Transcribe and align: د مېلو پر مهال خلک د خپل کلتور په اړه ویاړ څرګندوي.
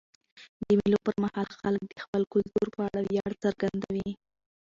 د 0.63 0.65
مېلو 0.79 0.97
پر 1.05 1.15
مهال 1.23 1.47
خلک 1.59 1.83
د 1.89 1.93
خپل 2.05 2.21
کلتور 2.33 2.67
په 2.75 2.81
اړه 2.89 2.99
ویاړ 3.07 3.31
څرګندوي. 3.43 4.09